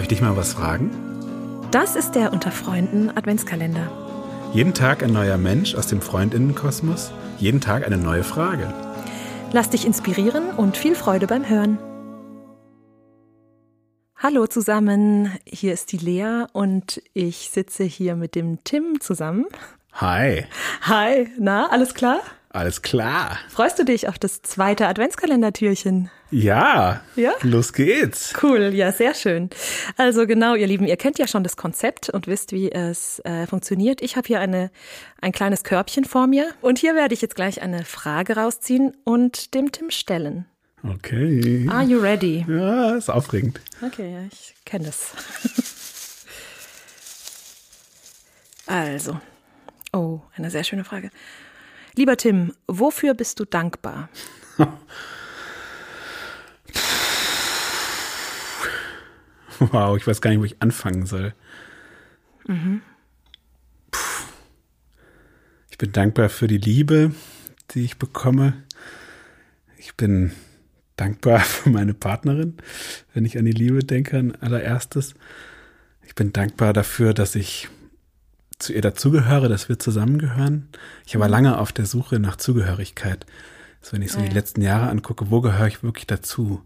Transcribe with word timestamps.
Darf 0.00 0.04
ich 0.04 0.16
dich 0.16 0.22
mal 0.22 0.34
was 0.34 0.54
fragen? 0.54 0.90
Das 1.72 1.94
ist 1.94 2.12
der 2.12 2.32
Unter 2.32 2.50
Freunden 2.50 3.10
Adventskalender. 3.10 3.92
Jeden 4.54 4.72
Tag 4.72 5.02
ein 5.02 5.12
neuer 5.12 5.36
Mensch 5.36 5.74
aus 5.74 5.88
dem 5.88 6.00
Freundinnenkosmos, 6.00 7.12
jeden 7.36 7.60
Tag 7.60 7.84
eine 7.84 7.98
neue 7.98 8.24
Frage. 8.24 8.72
Lass 9.52 9.68
dich 9.68 9.84
inspirieren 9.84 10.52
und 10.56 10.78
viel 10.78 10.94
Freude 10.94 11.26
beim 11.26 11.46
Hören. 11.46 11.76
Hallo 14.16 14.46
zusammen, 14.46 15.36
hier 15.44 15.74
ist 15.74 15.92
die 15.92 15.98
Lea 15.98 16.46
und 16.54 17.02
ich 17.12 17.50
sitze 17.50 17.84
hier 17.84 18.16
mit 18.16 18.34
dem 18.34 18.64
Tim 18.64 19.02
zusammen. 19.02 19.44
Hi. 19.92 20.46
Hi, 20.80 21.28
na, 21.38 21.68
alles 21.68 21.92
klar? 21.92 22.20
Alles 22.52 22.82
klar. 22.82 23.38
Freust 23.48 23.78
du 23.78 23.84
dich 23.84 24.08
auf 24.08 24.18
das 24.18 24.42
zweite 24.42 24.88
Adventskalendertürchen? 24.88 26.10
Ja. 26.32 27.00
Ja? 27.14 27.30
Los 27.42 27.72
geht's. 27.72 28.34
Cool, 28.42 28.74
ja, 28.74 28.90
sehr 28.90 29.14
schön. 29.14 29.50
Also 29.96 30.26
genau, 30.26 30.56
ihr 30.56 30.66
Lieben, 30.66 30.84
ihr 30.84 30.96
kennt 30.96 31.20
ja 31.20 31.28
schon 31.28 31.44
das 31.44 31.56
Konzept 31.56 32.08
und 32.08 32.26
wisst, 32.26 32.50
wie 32.50 32.72
es 32.72 33.20
äh, 33.20 33.46
funktioniert. 33.46 34.02
Ich 34.02 34.16
habe 34.16 34.26
hier 34.26 34.40
eine, 34.40 34.72
ein 35.20 35.30
kleines 35.30 35.62
Körbchen 35.62 36.04
vor 36.04 36.26
mir 36.26 36.50
und 36.60 36.80
hier 36.80 36.96
werde 36.96 37.14
ich 37.14 37.22
jetzt 37.22 37.36
gleich 37.36 37.62
eine 37.62 37.84
Frage 37.84 38.36
rausziehen 38.36 38.96
und 39.04 39.54
dem 39.54 39.70
Tim 39.70 39.90
stellen. 39.90 40.46
Okay. 40.82 41.68
Are 41.70 41.84
you 41.84 42.00
ready? 42.00 42.44
Ja, 42.48 42.96
ist 42.96 43.10
aufregend. 43.10 43.60
Okay, 43.80 44.12
ja, 44.12 44.20
ich 44.30 44.54
kenne 44.64 44.86
das. 44.86 45.12
also, 48.66 49.20
oh, 49.92 50.18
eine 50.36 50.50
sehr 50.50 50.64
schöne 50.64 50.82
Frage. 50.82 51.10
Lieber 51.96 52.16
Tim, 52.16 52.52
wofür 52.66 53.14
bist 53.14 53.40
du 53.40 53.44
dankbar? 53.44 54.08
Wow, 59.60 59.98
ich 59.98 60.06
weiß 60.06 60.22
gar 60.22 60.30
nicht, 60.30 60.40
wo 60.40 60.44
ich 60.44 60.62
anfangen 60.62 61.04
soll. 61.04 61.34
Mhm. 62.46 62.80
Ich 65.70 65.76
bin 65.76 65.92
dankbar 65.92 66.30
für 66.30 66.46
die 66.46 66.56
Liebe, 66.56 67.12
die 67.72 67.84
ich 67.84 67.98
bekomme. 67.98 68.54
Ich 69.76 69.96
bin 69.96 70.32
dankbar 70.96 71.40
für 71.44 71.68
meine 71.68 71.92
Partnerin, 71.92 72.56
wenn 73.12 73.26
ich 73.26 73.36
an 73.36 73.44
die 73.44 73.52
Liebe 73.52 73.84
denke, 73.84 74.18
an 74.18 74.34
allererstes. 74.36 75.14
Ich 76.06 76.14
bin 76.14 76.32
dankbar 76.32 76.72
dafür, 76.72 77.12
dass 77.12 77.34
ich 77.34 77.68
zu 78.60 78.72
ihr 78.72 78.82
dazugehöre, 78.82 79.48
dass 79.48 79.68
wir 79.68 79.78
zusammengehören. 79.78 80.68
Ich 81.06 81.18
war 81.18 81.28
lange 81.28 81.58
auf 81.58 81.72
der 81.72 81.86
Suche 81.86 82.18
nach 82.20 82.36
Zugehörigkeit. 82.36 83.26
Also 83.80 83.92
wenn 83.94 84.02
ich 84.02 84.12
so 84.12 84.18
Ja, 84.18 84.24
die 84.24 84.30
ja. 84.30 84.34
letzten 84.34 84.62
Jahre 84.62 84.88
angucke, 84.90 85.30
wo 85.30 85.40
gehöre 85.40 85.66
ich 85.66 85.82
wirklich 85.82 86.06
dazu? 86.06 86.62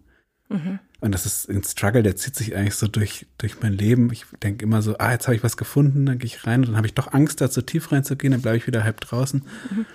Mhm. 0.49 0.79
Und 1.01 1.13
das 1.13 1.27
ist 1.27 1.49
ein 1.51 1.63
Struggle, 1.65 2.03
der 2.03 2.17
zieht 2.17 2.35
sich 2.35 2.57
eigentlich 2.57 2.75
so 2.77 2.87
durch, 2.89 3.27
durch 3.39 3.61
mein 3.61 3.73
Leben. 3.75 4.11
Ich 4.13 4.25
denke 4.43 4.65
immer 4.65 4.83
so, 4.83 4.97
ah, 4.99 5.13
jetzt 5.13 5.27
habe 5.27 5.37
ich 5.37 5.43
was 5.45 5.57
gefunden, 5.57 6.07
dann 6.07 6.19
gehe 6.19 6.27
ich 6.27 6.47
rein 6.47 6.61
und 6.61 6.69
dann 6.69 6.77
habe 6.77 6.87
ich 6.87 6.95
doch 6.95 7.13
Angst, 7.13 7.41
da 7.41 7.51
zu 7.51 7.63
tief 7.63 7.93
reinzugehen, 7.93 8.33
dann 8.33 8.43
bleibe 8.43 8.57
ich 8.57 8.67
wieder 8.67 8.85
halb 8.85 9.01
draußen. 9.01 9.43
Mhm. 9.71 9.87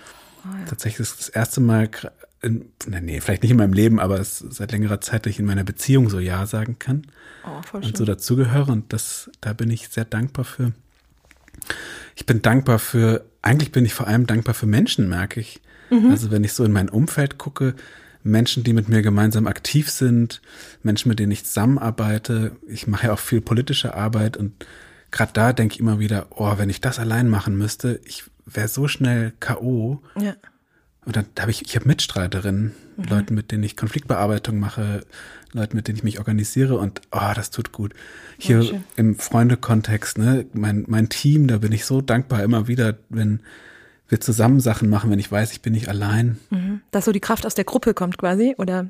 Oh, 0.46 0.48
Tatsächlich 0.68 1.02
ist 1.02 1.20
das 1.20 1.30
erste 1.30 1.60
Mal, 1.62 1.90
in, 2.42 2.72
nee, 2.88 3.20
vielleicht 3.20 3.42
nicht 3.44 3.52
in 3.52 3.58
meinem 3.58 3.74
Leben, 3.74 4.00
aber 4.00 4.20
es 4.20 4.38
seit 4.40 4.72
längerer 4.72 5.02
Zeit, 5.02 5.26
dass 5.26 5.32
ich 5.32 5.40
in 5.40 5.46
meiner 5.46 5.66
Beziehung 5.66 6.10
so 6.10 6.20
Ja 6.20 6.46
sagen 6.46 6.78
kann 6.80 7.08
Oh, 7.44 7.62
voll 7.64 7.82
und 7.82 7.88
schön. 7.88 7.96
so 7.96 8.06
dazugehöre 8.06 8.72
und 8.72 8.94
das, 8.94 9.30
da 9.42 9.52
bin 9.54 9.70
ich 9.72 9.90
sehr 9.90 10.06
dankbar 10.06 10.46
für. 10.46 10.72
Ich 12.16 12.26
bin 12.26 12.42
dankbar 12.42 12.80
für, 12.80 13.26
eigentlich 13.42 13.72
bin 13.72 13.86
ich 13.86 13.94
vor 13.94 14.08
allem 14.08 14.28
dankbar 14.28 14.54
für 14.54 14.66
Menschen, 14.66 15.10
merke 15.10 15.40
ich. 15.40 15.62
Also 16.12 16.32
wenn 16.32 16.44
ich 16.44 16.54
so 16.54 16.64
in 16.64 16.72
mein 16.72 16.90
Umfeld 16.90 17.38
gucke, 17.38 17.76
Menschen, 18.24 18.64
die 18.64 18.74
mit 18.74 18.90
mir 18.90 19.02
gemeinsam 19.02 19.48
aktiv 19.48 19.90
sind, 19.90 20.42
Menschen, 20.84 21.10
mit 21.10 21.20
denen 21.20 21.32
ich 21.32 21.46
zusammenarbeite. 21.46 22.52
Ich 22.68 22.88
mache 22.88 23.08
ja 23.08 23.14
auch 23.14 23.20
viel 23.20 23.42
politische 23.42 23.96
Arbeit 23.96 24.38
und 24.38 24.54
gerade 25.12 25.32
da 25.34 25.54
denke 25.54 25.76
ich 25.76 25.80
immer 25.80 26.00
wieder, 26.00 26.28
oh, 26.32 26.54
wenn 26.58 26.70
ich 26.70 26.82
das 26.82 27.00
allein 27.00 27.30
machen 27.30 27.58
müsste, 27.58 28.00
ich 28.06 28.26
wäre 28.46 28.68
so 28.68 28.88
schnell 28.88 29.34
K.O. 29.40 30.02
ja. 30.20 30.36
Und 31.10 31.16
dann 31.16 31.26
habe 31.40 31.50
ich, 31.50 31.64
ich 31.64 31.76
habe 31.76 31.88
Mitstreiterinnen, 31.88 32.76
Leute, 33.10 33.34
mit 33.34 33.52
denen 33.52 33.64
ich 33.64 33.76
Konfliktbearbeitung 33.76 34.60
mache, 34.60 35.02
Leute, 35.54 35.76
mit 35.76 35.88
denen 35.88 35.98
ich 35.98 36.04
mich 36.04 36.20
organisiere 36.20 36.78
und 36.78 37.02
oh, 37.12 37.32
das 37.34 37.50
tut 37.50 37.72
gut. 37.72 37.96
Hier 38.38 38.62
schön. 38.62 38.84
im 38.96 39.18
Freundekontext, 39.18 40.20
ne, 40.20 40.46
mein, 40.54 40.86
mein 40.88 41.10
Team, 41.10 41.48
da 41.48 41.58
bin 41.58 41.72
ich 41.72 41.86
so 41.86 42.02
dankbar 42.02 42.44
immer 42.44 42.68
wieder, 42.68 43.00
wenn 43.10 43.40
wir 44.08 44.22
zusammen 44.22 44.60
Sachen 44.60 44.88
machen, 44.88 45.10
wenn 45.10 45.18
ich 45.18 45.32
weiß, 45.32 45.52
ich 45.52 45.64
bin 45.64 45.74
nicht 45.74 45.90
allein. 45.90 46.38
Mhm. 46.52 46.82
Dass 46.92 47.06
so 47.06 47.12
die 47.12 47.20
Kraft 47.20 47.44
aus 47.48 47.56
der 47.56 47.66
Gruppe 47.66 47.96
kommt 47.96 48.20
quasi, 48.20 48.54
oder? 48.60 48.90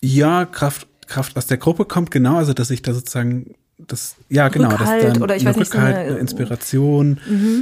Ja, 0.00 0.46
Kraft, 0.46 0.86
Kraft 1.06 1.36
aus 1.36 1.48
der 1.48 1.58
Gruppe 1.58 1.84
kommt, 1.84 2.10
genau, 2.10 2.38
also 2.38 2.54
dass 2.54 2.70
ich 2.70 2.80
da 2.80 2.94
sozusagen 2.94 3.56
das, 3.86 4.16
ja, 4.28 4.48
genau, 4.48 4.70
Rückhalt 4.70 5.04
dass 5.04 5.12
dann 5.14 5.22
oder 5.22 5.36
ich 5.36 5.42
eine 5.42 5.50
weiß 5.50 5.56
nicht, 5.58 5.72
so 5.72 5.78
Rückhalt, 5.78 5.96
eine- 5.96 6.08
eine 6.10 6.18
Inspiration, 6.18 7.20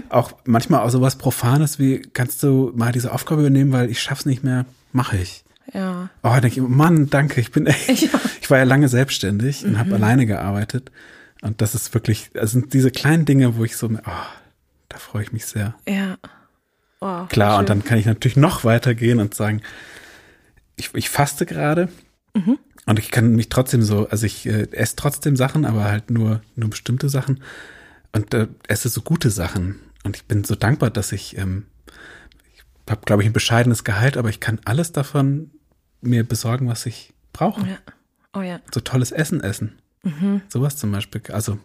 auch 0.08 0.32
manchmal 0.44 0.80
auch 0.80 0.90
sowas 0.90 1.16
Profanes 1.16 1.78
wie, 1.78 2.00
kannst 2.12 2.42
du 2.42 2.72
mal 2.74 2.92
diese 2.92 3.12
Aufgabe 3.12 3.40
übernehmen, 3.42 3.72
weil 3.72 3.90
ich 3.90 4.00
schaff's 4.00 4.26
nicht 4.26 4.44
mehr, 4.44 4.66
mache 4.92 5.16
ich. 5.18 5.44
Ja. 5.72 6.08
Oh, 6.22 6.30
denke 6.40 6.48
ich, 6.48 6.68
Mann, 6.68 7.10
danke, 7.10 7.40
ich 7.40 7.52
bin 7.52 7.66
echt, 7.66 8.02
Ja. 8.12 8.20
ich 8.40 8.50
war 8.50 8.58
ja 8.58 8.64
lange 8.64 8.88
selbstständig 8.88 9.64
und 9.64 9.78
habe 9.78 9.94
alleine 9.94 10.26
gearbeitet. 10.26 10.90
Und 11.42 11.60
das 11.62 11.74
ist 11.74 11.94
wirklich, 11.94 12.30
also 12.34 12.58
sind 12.60 12.72
diese 12.74 12.90
kleinen 12.90 13.24
Dinge, 13.24 13.56
wo 13.56 13.64
ich 13.64 13.76
so, 13.76 13.86
oh, 13.86 14.00
da 14.88 14.98
freue 14.98 15.22
ich 15.22 15.32
mich 15.32 15.46
sehr. 15.46 15.74
Ja. 15.88 16.16
Oh, 17.00 17.24
Klar, 17.28 17.52
schön. 17.52 17.60
und 17.60 17.68
dann 17.70 17.84
kann 17.84 17.98
ich 17.98 18.06
natürlich 18.06 18.36
noch 18.36 18.64
weitergehen 18.64 19.20
und 19.20 19.34
sagen, 19.34 19.62
ich, 20.76 20.90
ich 20.94 21.08
faste 21.08 21.46
gerade 21.46 21.88
Mhm. 22.34 22.58
und 22.86 22.98
ich 22.98 23.10
kann 23.10 23.34
mich 23.34 23.48
trotzdem 23.48 23.82
so, 23.82 24.08
also 24.08 24.26
ich 24.26 24.46
äh, 24.46 24.68
esse 24.72 24.96
trotzdem 24.96 25.36
Sachen, 25.36 25.64
aber 25.64 25.84
halt 25.84 26.10
nur, 26.10 26.42
nur 26.54 26.70
bestimmte 26.70 27.08
Sachen 27.08 27.42
und 28.12 28.32
äh, 28.34 28.46
esse 28.68 28.88
so 28.88 29.02
gute 29.02 29.30
Sachen. 29.30 29.80
Und 30.04 30.16
ich 30.16 30.24
bin 30.24 30.44
so 30.44 30.54
dankbar, 30.54 30.90
dass 30.90 31.12
ich, 31.12 31.36
ähm, 31.36 31.66
ich 32.54 32.62
habe, 32.90 33.02
glaube 33.04 33.22
ich, 33.22 33.28
ein 33.28 33.32
bescheidenes 33.32 33.84
Gehalt, 33.84 34.16
aber 34.16 34.30
ich 34.30 34.40
kann 34.40 34.60
alles 34.64 34.92
davon 34.92 35.50
mir 36.00 36.24
besorgen, 36.24 36.68
was 36.68 36.86
ich 36.86 37.12
brauche. 37.32 37.60
Ja. 37.66 37.76
Oh 38.32 38.40
ja. 38.40 38.60
So 38.72 38.80
tolles 38.80 39.12
Essen 39.12 39.42
essen. 39.42 39.78
Sowas 40.48 40.76
zum 40.76 40.92
Beispiel. 40.92 41.20
Also, 41.30 41.58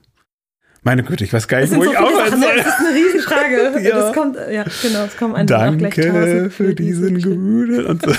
meine 0.83 1.03
Güte, 1.03 1.23
ich 1.23 1.31
weiß 1.31 1.47
gar 1.47 1.61
nicht, 1.61 1.73
wo 1.73 1.83
so 1.83 1.91
ich 1.91 1.97
aufhören 1.97 2.41
soll. 2.41 2.55
Das 2.57 2.67
ist 2.67 2.79
eine 2.79 2.95
Riesenfrage. 2.95 3.55
Ja. 3.81 3.95
Das 3.99 4.13
kommt, 4.13 4.35
ja, 4.35 4.65
genau, 4.81 5.05
es 5.05 5.17
kommen 5.17 5.35
einfach 5.35 5.77
gleich 5.77 5.95
Danke 5.95 6.49
für 6.49 6.75
diesen 6.75 7.21
Gute 7.21 7.87
und 7.87 8.01
so. 8.01 8.11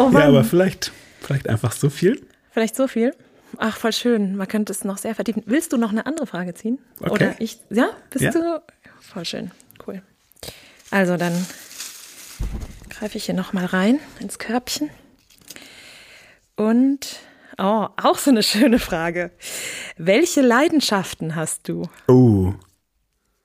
Oh 0.00 0.08
Mann, 0.10 0.22
Ja, 0.22 0.28
aber 0.28 0.44
vielleicht, 0.44 0.92
vielleicht 1.20 1.48
einfach 1.48 1.72
so 1.72 1.90
viel. 1.90 2.20
vielleicht 2.52 2.76
so 2.76 2.86
viel. 2.88 3.14
Ach, 3.58 3.76
voll 3.76 3.92
schön. 3.92 4.36
Man 4.36 4.46
könnte 4.48 4.72
es 4.72 4.84
noch 4.84 4.96
sehr 4.98 5.14
vertiefen. 5.14 5.42
Willst 5.46 5.72
du 5.72 5.76
noch 5.76 5.90
eine 5.90 6.06
andere 6.06 6.26
Frage 6.26 6.54
ziehen? 6.54 6.78
Okay. 7.00 7.10
Oder 7.10 7.34
ich? 7.40 7.58
Ja, 7.70 7.90
bist 8.10 8.24
Ja. 8.24 8.30
du? 8.30 8.62
Voll 9.00 9.24
schön. 9.24 9.50
Cool. 9.86 10.02
Also 10.90 11.16
dann 11.16 11.32
greife 12.90 13.18
ich 13.18 13.24
hier 13.24 13.34
noch 13.34 13.52
mal 13.52 13.64
rein 13.64 13.98
ins 14.20 14.38
Körbchen. 14.38 14.88
Und 16.56 17.16
oh, 17.58 17.88
auch 17.96 18.18
so 18.18 18.30
eine 18.30 18.42
schöne 18.42 18.78
Frage. 18.78 19.30
Welche 19.96 20.42
Leidenschaften 20.42 21.34
hast 21.34 21.68
du? 21.68 21.88
Oh, 22.08 22.54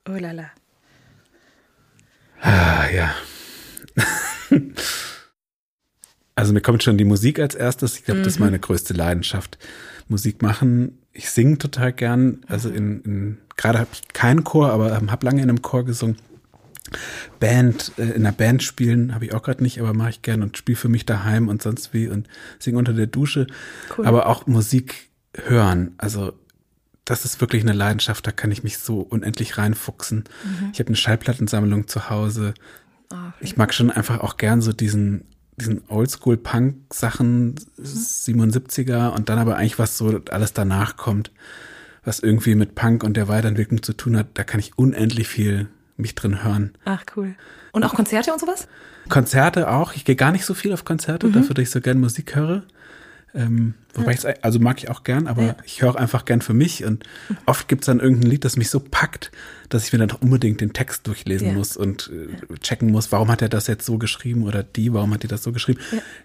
Oh 0.08 0.12
lala. 0.12 0.50
ah, 2.42 2.86
ja. 2.90 3.12
Also 6.36 6.52
mir 6.52 6.60
kommt 6.60 6.82
schon 6.82 6.98
die 6.98 7.04
Musik 7.04 7.40
als 7.40 7.54
erstes. 7.54 7.96
Ich 7.98 8.04
glaube, 8.04 8.20
das 8.20 8.34
ist 8.34 8.38
meine 8.38 8.58
größte 8.58 8.92
Leidenschaft. 8.94 9.58
Musik 10.08 10.42
machen. 10.42 10.98
Ich 11.12 11.30
singe 11.30 11.58
total 11.58 11.92
gern. 11.92 12.44
Also 12.46 12.68
in, 12.68 13.00
in 13.02 13.38
gerade 13.56 13.78
habe 13.80 13.88
ich 13.92 14.06
keinen 14.12 14.44
Chor, 14.44 14.70
aber 14.70 14.96
ähm, 14.96 15.10
habe 15.10 15.24
lange 15.26 15.42
in 15.42 15.48
einem 15.48 15.62
Chor 15.62 15.84
gesungen. 15.84 16.16
Band, 17.40 17.92
äh, 17.98 18.02
in 18.02 18.26
einer 18.26 18.32
Band 18.32 18.62
spielen 18.62 19.14
habe 19.14 19.24
ich 19.24 19.34
auch 19.34 19.42
gerade 19.42 19.62
nicht, 19.62 19.80
aber 19.80 19.94
mache 19.94 20.10
ich 20.10 20.22
gern 20.22 20.42
und 20.42 20.56
spiele 20.56 20.76
für 20.76 20.88
mich 20.88 21.06
daheim 21.06 21.48
und 21.48 21.62
sonst 21.62 21.92
wie 21.94 22.06
und 22.08 22.28
singe 22.58 22.78
unter 22.78 22.92
der 22.92 23.06
Dusche. 23.06 23.46
Cool. 23.96 24.06
Aber 24.06 24.26
auch 24.26 24.46
Musik 24.46 25.08
hören. 25.34 25.94
Also 25.98 26.32
das 27.04 27.24
ist 27.24 27.40
wirklich 27.40 27.62
eine 27.62 27.72
Leidenschaft, 27.72 28.26
da 28.26 28.32
kann 28.32 28.50
ich 28.50 28.62
mich 28.64 28.78
so 28.78 29.00
unendlich 29.00 29.58
reinfuchsen. 29.58 30.24
Ich 30.72 30.80
habe 30.80 30.88
eine 30.88 30.96
Schallplattensammlung 30.96 31.86
zu 31.86 32.10
Hause. 32.10 32.52
Ah, 33.10 33.32
Ich 33.40 33.56
mag 33.56 33.72
schon 33.72 33.90
einfach 33.92 34.20
auch 34.20 34.36
gern 34.36 34.60
so 34.60 34.72
diesen, 34.72 35.24
diesen 35.58 35.82
Oldschool-Punk-Sachen, 35.88 37.56
77er 37.80 39.08
und 39.08 39.28
dann 39.28 39.38
aber 39.38 39.56
eigentlich 39.56 39.78
was 39.78 39.96
so 39.96 40.20
alles 40.30 40.52
danach 40.52 40.96
kommt, 40.96 41.30
was 42.04 42.20
irgendwie 42.20 42.54
mit 42.54 42.74
Punk 42.74 43.02
und 43.04 43.16
der 43.16 43.28
Weiterentwicklung 43.28 43.82
zu 43.82 43.92
tun 43.94 44.16
hat. 44.16 44.28
Da 44.34 44.44
kann 44.44 44.60
ich 44.60 44.76
unendlich 44.76 45.28
viel 45.28 45.68
mich 45.96 46.14
drin 46.14 46.44
hören. 46.44 46.72
Ach, 46.84 47.04
cool. 47.16 47.34
Und 47.72 47.84
auch 47.84 47.94
Konzerte 47.94 48.32
und 48.32 48.40
sowas? 48.40 48.68
Konzerte 49.08 49.70
auch. 49.70 49.94
Ich 49.94 50.04
gehe 50.04 50.16
gar 50.16 50.32
nicht 50.32 50.44
so 50.44 50.54
viel 50.54 50.72
auf 50.72 50.84
Konzerte, 50.84 51.30
dafür, 51.30 51.54
dass 51.54 51.62
ich 51.62 51.70
so 51.70 51.80
gern 51.80 52.00
Musik 52.00 52.34
höre. 52.34 52.64
Ähm, 53.34 53.74
wobei 53.94 54.12
ja. 54.12 54.30
ich 54.30 54.44
also 54.44 54.58
mag 54.58 54.78
ich 54.78 54.88
auch 54.88 55.04
gern, 55.04 55.26
aber 55.26 55.42
ja. 55.42 55.56
ich 55.64 55.82
höre 55.82 55.90
auch 55.90 55.96
einfach 55.96 56.24
gern 56.24 56.40
für 56.40 56.54
mich. 56.54 56.84
Und 56.84 57.04
oft 57.44 57.68
gibt 57.68 57.82
es 57.82 57.86
dann 57.86 58.00
irgendein 58.00 58.30
Lied, 58.30 58.44
das 58.44 58.56
mich 58.56 58.70
so 58.70 58.80
packt, 58.80 59.30
dass 59.68 59.84
ich 59.84 59.92
mir 59.92 59.98
dann 59.98 60.08
doch 60.08 60.22
unbedingt 60.22 60.60
den 60.60 60.72
Text 60.72 61.06
durchlesen 61.06 61.48
ja. 61.48 61.54
muss 61.54 61.76
und 61.76 62.10
äh, 62.12 62.58
checken 62.60 62.90
muss, 62.90 63.12
warum 63.12 63.30
hat 63.30 63.42
er 63.42 63.48
das 63.48 63.66
jetzt 63.66 63.84
so 63.84 63.98
geschrieben 63.98 64.44
oder 64.44 64.62
die, 64.62 64.92
warum 64.92 65.12
hat 65.12 65.22
die 65.22 65.28
das 65.28 65.42
so 65.42 65.52
geschrieben 65.52 65.80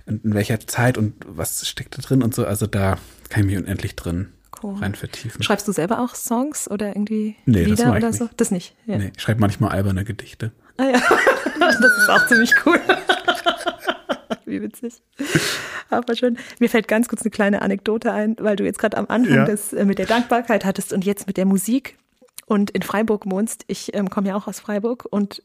und 0.06 0.24
in 0.24 0.34
welcher 0.34 0.60
Zeit 0.60 0.98
und 0.98 1.14
was 1.28 1.68
steckt 1.68 1.98
da 1.98 2.02
drin 2.02 2.24
und 2.24 2.34
so. 2.34 2.46
Also 2.46 2.68
da 2.68 2.98
kann 3.30 3.42
ich 3.42 3.46
mich 3.46 3.58
unendlich 3.58 3.96
drin 3.96 4.30
cool. 4.64 4.76
rein 4.80 4.96
vertiefen. 4.96 5.44
Schreibst 5.44 5.68
du 5.68 5.72
selber 5.72 6.00
auch 6.00 6.16
Songs 6.16 6.70
oder 6.70 6.90
irgendwie 6.90 7.36
nee, 7.46 7.64
Lieder 7.64 7.86
das 7.86 7.96
oder 7.96 8.08
nicht. 8.08 8.20
so? 8.20 8.30
Das 8.38 8.52
nicht. 8.52 8.76
Ja. 8.86 8.98
Nee, 8.98 9.12
ich 9.16 9.22
schreibe 9.22 9.40
manchmal 9.40 9.72
alberne 9.72 10.04
Gedichte. 10.04 10.52
Ah 10.78 10.86
ja, 10.86 11.02
das 11.60 11.76
ist 11.76 12.10
auch 12.10 12.28
ziemlich 12.28 12.54
cool. 12.66 12.80
Wie 14.46 14.62
witzig. 14.62 15.02
Aber 15.92 16.16
schön. 16.16 16.38
Mir 16.60 16.70
fällt 16.70 16.88
ganz 16.88 17.08
kurz 17.08 17.22
eine 17.22 17.32
kleine 17.32 17.62
Anekdote 17.62 18.12
ein, 18.12 18.36
weil 18.40 18.56
du 18.56 18.64
jetzt 18.64 18.80
gerade 18.80 18.98
am 18.98 19.06
Anfang 19.08 19.36
ja. 19.36 19.46
das 19.46 19.74
äh, 19.74 19.86
mit 19.86 20.00
der 20.00 20.08
Dankbarkeit 20.08 20.66
hattest 20.66 20.94
und 20.94 21.06
jetzt 21.06 21.28
mit 21.28 21.38
der 21.38 21.46
Musik 21.46 21.98
und 22.46 22.72
in 22.72 22.82
Freiburg 22.82 23.30
wohnst. 23.30 23.64
Ich 23.68 23.94
ähm, 23.94 24.10
komme 24.10 24.30
ja 24.30 24.36
auch 24.36 24.48
aus 24.48 24.60
Freiburg 24.60 25.06
und 25.10 25.44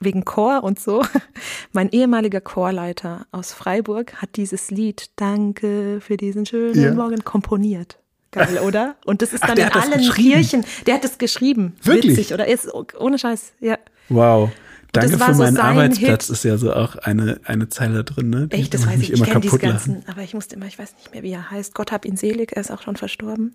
wegen 0.00 0.24
Chor 0.24 0.64
und 0.64 0.80
so. 0.80 1.04
Mein 1.72 1.90
ehemaliger 1.90 2.40
Chorleiter 2.40 3.26
aus 3.32 3.52
Freiburg 3.52 4.14
hat 4.22 4.36
dieses 4.36 4.70
Lied 4.70 5.10
Danke 5.16 6.00
für 6.00 6.16
diesen 6.16 6.46
schönen 6.46 6.82
ja. 6.82 6.92
Morgen 6.92 7.22
komponiert. 7.24 7.98
Geil, 8.32 8.58
oder? 8.64 8.94
Und 9.04 9.22
das 9.22 9.32
ist 9.32 9.42
dann 9.42 9.58
Ach, 9.60 9.86
in 9.86 9.92
allen 9.92 10.10
Kirchen. 10.12 10.64
Der 10.86 10.94
hat 10.94 11.04
es 11.04 11.18
geschrieben. 11.18 11.74
Wirklich? 11.82 12.16
Witzig, 12.16 12.32
oder? 12.32 12.46
Ist, 12.46 12.72
ohne 12.72 13.18
Scheiß, 13.18 13.52
ja. 13.60 13.76
Wow. 14.08 14.50
Danke 14.92 15.18
für 15.18 15.34
meinen 15.34 15.56
so 15.56 15.62
Arbeitsplatz 15.62 16.26
Hit. 16.26 16.32
ist 16.32 16.44
ja 16.44 16.56
so 16.56 16.72
auch 16.72 16.96
eine, 16.96 17.40
eine 17.44 17.68
Zeile 17.68 18.04
drin, 18.04 18.30
ne? 18.30 18.48
Die 18.48 18.56
Echt, 18.56 18.74
das 18.74 18.86
weiß 18.86 19.00
ich. 19.00 19.12
Ich 19.12 19.22
kenne 19.22 19.40
diese 19.40 19.58
ganzen, 19.58 20.02
aber 20.06 20.22
ich 20.22 20.34
musste 20.34 20.56
immer, 20.56 20.66
ich 20.66 20.78
weiß 20.78 20.94
nicht 20.96 21.12
mehr, 21.12 21.22
wie 21.22 21.32
er 21.32 21.50
heißt. 21.50 21.74
Gott 21.74 21.92
hab 21.92 22.04
ihn 22.04 22.16
selig, 22.16 22.52
er 22.52 22.60
ist 22.60 22.70
auch 22.70 22.82
schon 22.82 22.96
verstorben. 22.96 23.54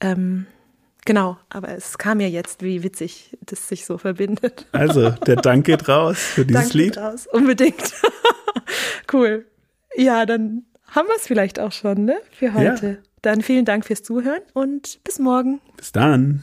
Ähm, 0.00 0.46
genau, 1.04 1.36
aber 1.50 1.70
es 1.70 1.98
kam 1.98 2.18
mir 2.18 2.30
jetzt, 2.30 2.62
wie 2.62 2.82
witzig 2.82 3.36
das 3.40 3.68
sich 3.68 3.84
so 3.84 3.98
verbindet. 3.98 4.66
Also, 4.72 5.10
der 5.10 5.36
Dank 5.36 5.66
geht 5.66 5.88
raus 5.88 6.18
für 6.18 6.44
dieses 6.44 6.62
Dank 6.62 6.74
Lied. 6.74 6.94
Geht 6.94 7.02
raus, 7.02 7.26
unbedingt. 7.30 7.92
cool. 9.12 9.46
Ja, 9.96 10.26
dann 10.26 10.64
haben 10.86 11.08
wir 11.08 11.16
es 11.16 11.26
vielleicht 11.26 11.60
auch 11.60 11.72
schon, 11.72 12.04
ne? 12.04 12.16
Für 12.30 12.54
heute. 12.54 12.86
Ja. 12.86 12.96
Dann 13.20 13.42
vielen 13.42 13.64
Dank 13.64 13.84
fürs 13.84 14.02
Zuhören 14.02 14.40
und 14.52 14.98
bis 15.04 15.18
morgen. 15.18 15.60
Bis 15.76 15.92
dann. 15.92 16.42